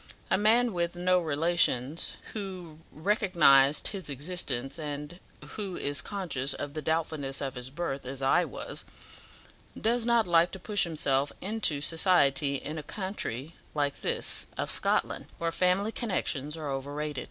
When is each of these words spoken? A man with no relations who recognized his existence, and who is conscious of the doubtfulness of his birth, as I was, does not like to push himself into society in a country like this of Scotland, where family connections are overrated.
A 0.31 0.35
man 0.37 0.73
with 0.73 0.95
no 0.95 1.19
relations 1.19 2.17
who 2.33 2.79
recognized 2.91 3.89
his 3.89 4.09
existence, 4.09 4.79
and 4.79 5.19
who 5.49 5.77
is 5.77 6.01
conscious 6.01 6.55
of 6.55 6.73
the 6.73 6.81
doubtfulness 6.81 7.39
of 7.39 7.53
his 7.53 7.69
birth, 7.69 8.03
as 8.03 8.19
I 8.19 8.43
was, 8.43 8.83
does 9.79 10.03
not 10.03 10.25
like 10.25 10.49
to 10.53 10.59
push 10.59 10.85
himself 10.85 11.31
into 11.39 11.81
society 11.81 12.55
in 12.55 12.79
a 12.79 12.81
country 12.81 13.53
like 13.75 14.01
this 14.01 14.47
of 14.57 14.71
Scotland, 14.71 15.27
where 15.37 15.51
family 15.51 15.91
connections 15.91 16.57
are 16.57 16.71
overrated. 16.71 17.19